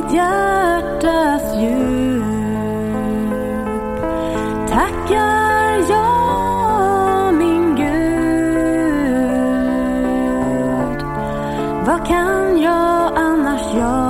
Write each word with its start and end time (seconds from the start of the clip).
mitt 0.00 0.12
hjärtas 0.12 1.42
djup 1.62 2.24
tackar 4.68 5.90
jag 5.90 7.34
min 7.34 7.76
Gud. 7.76 8.00
Vad 11.86 12.06
kan 12.06 12.60
jag 12.60 13.12
annars 13.16 13.74
göra? 13.74 14.09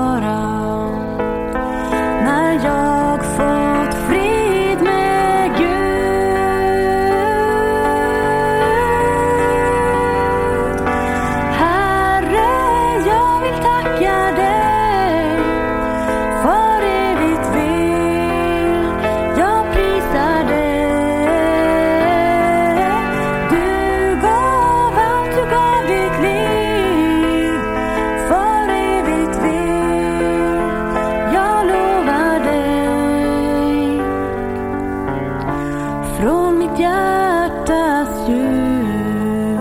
Från 36.20 36.58
mitt 36.58 36.78
hjärtas 36.78 38.28
djup 38.28 39.60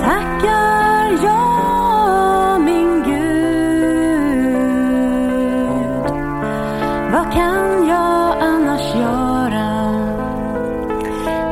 tackar 0.00 1.24
jag 1.24 2.60
min 2.60 3.02
Gud. 3.02 3.24
Vad 7.12 7.32
kan 7.32 7.88
jag 7.88 8.36
annars 8.40 8.94
göra 8.94 9.90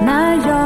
när 0.03 0.49
jag 0.49 0.62